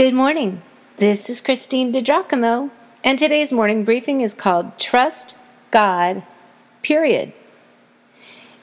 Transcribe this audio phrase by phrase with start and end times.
[0.00, 0.62] Good morning.
[0.96, 2.70] This is Christine DiGiacomo,
[3.04, 5.36] and today's morning briefing is called Trust
[5.70, 6.22] God,
[6.82, 7.34] period.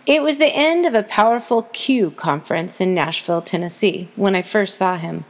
[0.08, 4.80] It was the end of a powerful Q conference in Nashville, Tennessee, when I first
[4.80, 5.26] saw him.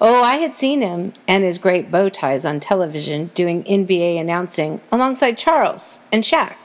[0.00, 4.80] Oh, I had seen him and his great bow ties on television doing NBA announcing
[4.90, 6.56] alongside Charles and Shaq.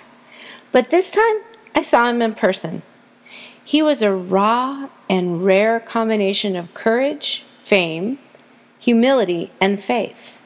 [0.71, 1.41] But this time,
[1.75, 2.83] I saw him in person.
[3.61, 8.17] He was a raw and rare combination of courage, fame,
[8.81, 10.41] humility, and faith.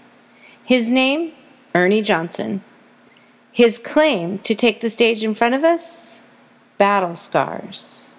[0.65, 1.31] His name,
[1.73, 2.61] Ernie Johnson.
[3.49, 6.21] His claim to take the stage in front of us,
[6.77, 8.13] Battle Scars.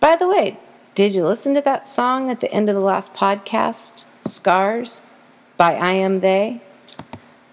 [0.00, 0.58] By the way,
[0.94, 5.00] did you listen to that song at the end of the last podcast, Scars,
[5.56, 6.60] by I Am They?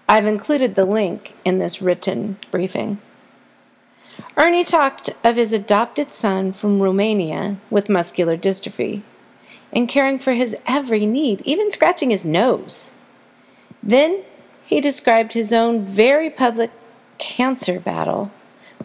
[0.06, 3.00] I've included the link in this written briefing.
[4.36, 9.02] Ernie talked of his adopted son from Romania with muscular dystrophy
[9.72, 12.92] and caring for his every need, even scratching his nose.
[13.82, 14.22] Then
[14.64, 16.70] he described his own very public
[17.18, 18.30] cancer battle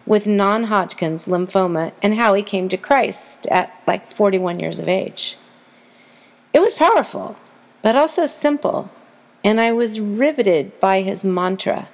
[0.06, 4.88] with non Hodgkin's lymphoma and how he came to Christ at like 41 years of
[4.88, 5.36] age.
[6.52, 7.36] It was powerful,
[7.82, 8.90] but also simple,
[9.44, 11.88] and I was riveted by his mantra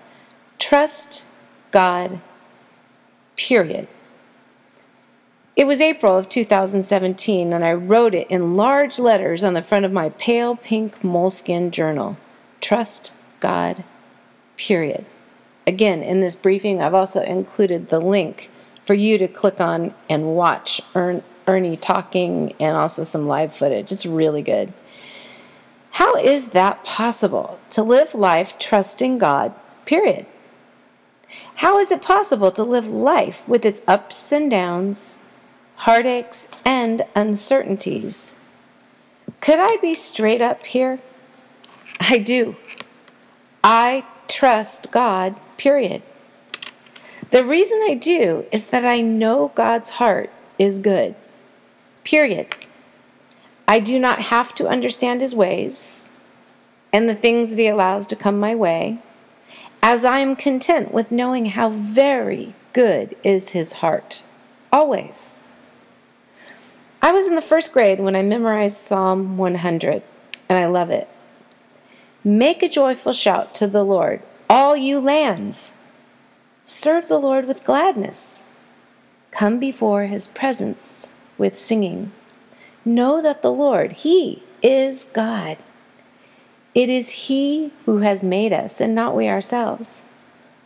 [0.58, 1.27] trust
[1.70, 2.20] God,
[3.36, 3.89] period.
[5.57, 9.85] It was April of 2017, and I wrote it in large letters on the front
[9.85, 12.17] of my pale pink moleskin journal
[12.61, 13.85] Trust God,
[14.57, 15.05] period.
[15.67, 18.51] Again, in this briefing, I've also included the link
[18.85, 23.93] for you to click on and watch Ernie talking and also some live footage.
[23.93, 24.73] It's really good.
[25.93, 30.27] How is that possible to live life trusting God, period?
[31.57, 35.19] How is it possible to live life with its ups and downs,
[35.85, 38.35] heartaches, and uncertainties.
[39.43, 40.99] Could I be straight up here?
[42.01, 42.57] I do.
[43.63, 46.01] I trust God, period.
[47.33, 51.14] The reason I do is that I know God's heart is good,
[52.03, 52.47] period.
[53.69, 56.08] I do not have to understand his ways
[56.95, 59.01] and the things that he allows to come my way,
[59.83, 64.25] as I am content with knowing how very good is his heart,
[64.73, 65.44] always.
[67.05, 70.03] I was in the first grade when I memorized Psalm 100,
[70.48, 71.07] and I love it.
[72.25, 75.77] Make a joyful shout to the Lord, all you lands.
[76.64, 78.43] Serve the Lord with gladness.
[79.33, 82.13] Come before his presence with singing.
[82.87, 85.59] Know that the Lord, he is God.
[86.75, 90.05] It is he who has made us, and not we ourselves.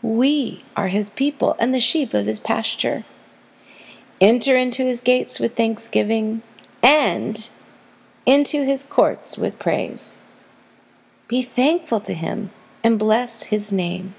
[0.02, 3.04] We are his people and the sheep of his pasture.
[4.20, 6.42] Enter into his gates with thanksgiving
[6.82, 7.50] and
[8.26, 10.18] into his courts with praise.
[11.28, 12.50] Be thankful to him
[12.82, 14.14] and bless his name,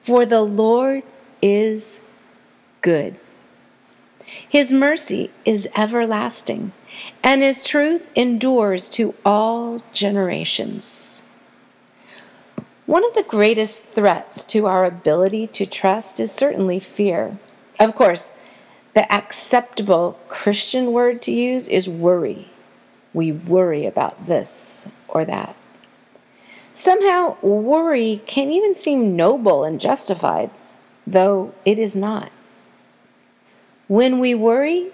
[0.00, 1.02] for the Lord
[1.40, 2.00] is
[2.82, 3.18] good.
[4.48, 6.72] His mercy is everlasting,
[7.22, 11.22] and his truth endures to all generations.
[12.86, 17.38] One of the greatest threats to our ability to trust is certainly fear.
[17.80, 18.32] Of course,
[18.94, 22.48] the acceptable Christian word to use is worry.
[23.14, 25.56] We worry about this or that.
[26.74, 30.50] Somehow, worry can even seem noble and justified,
[31.06, 32.32] though it is not.
[33.88, 34.90] When we worry,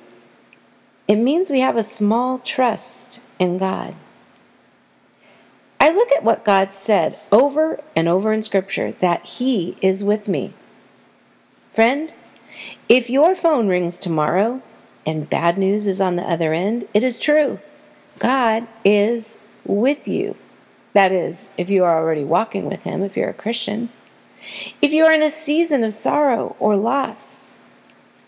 [1.06, 3.94] it means we have a small trust in God.
[5.80, 10.28] I look at what God said over and over in Scripture that He is with
[10.28, 10.53] me.
[11.72, 12.12] Friend,
[12.88, 14.62] if your phone rings tomorrow
[15.06, 17.60] and bad news is on the other end, it is true.
[18.19, 20.36] God is with you.
[20.92, 23.91] That is, if you are already walking with Him, if you're a Christian.
[24.81, 27.59] If you are in a season of sorrow or loss,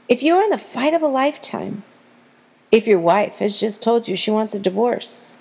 [0.08, 1.84] if you are in the fight of a lifetime,
[2.70, 5.36] if your wife has just told you she wants a divorce,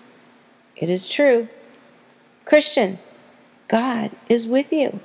[0.76, 1.50] it is true.
[2.46, 3.00] Christian,
[3.68, 5.00] God is with you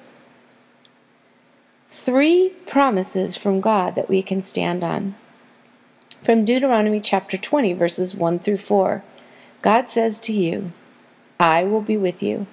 [2.02, 5.14] three promises from God that we can stand on.
[6.23, 9.05] From Deuteronomy chapter 20, verses 1 through 4,
[9.62, 10.73] God says to you,
[11.38, 12.49] I will be with you.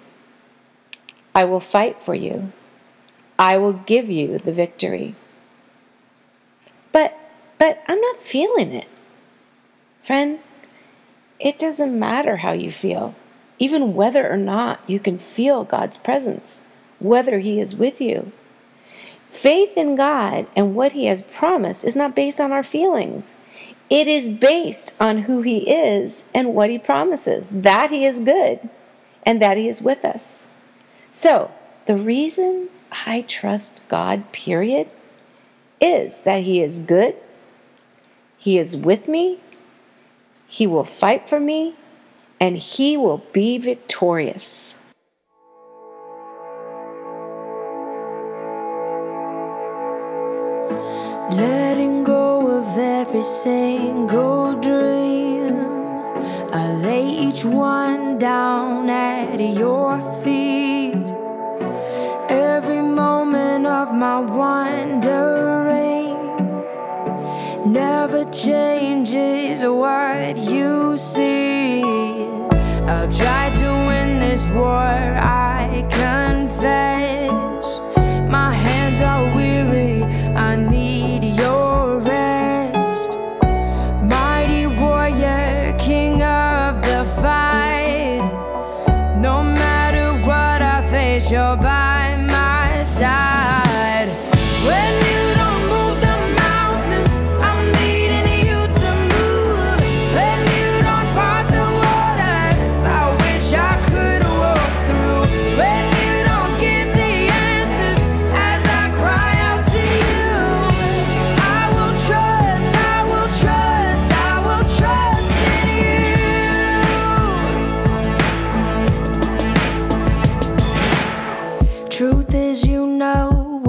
[1.33, 2.51] I will fight for you.
[3.39, 5.15] I will give you the victory.
[6.91, 7.17] But,
[7.57, 8.87] but I'm not feeling it.
[10.03, 10.39] Friend,
[11.39, 13.15] it doesn't matter how you feel,
[13.57, 16.61] even whether or not you can feel God's presence,
[16.99, 18.31] whether He is with you.
[19.31, 23.33] Faith in God and what He has promised is not based on our feelings.
[23.89, 28.59] It is based on who He is and what He promises, that He is good
[29.23, 30.47] and that He is with us.
[31.09, 31.49] So,
[31.85, 32.67] the reason
[33.05, 34.89] I trust God, period,
[35.79, 37.15] is that He is good,
[38.37, 39.39] He is with me,
[40.45, 41.75] He will fight for me,
[42.37, 44.77] and He will be victorious.
[51.41, 55.55] Letting go of every single dream.
[56.53, 61.07] I lay each one down at your feet.
[62.29, 66.13] Every moment of my wandering
[67.73, 71.81] never changes what you see.
[72.93, 73.90] I've tried to
[91.33, 92.00] I face,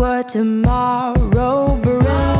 [0.02, 2.31] what tomorrow brings.